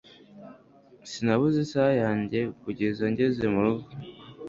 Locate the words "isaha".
1.65-1.93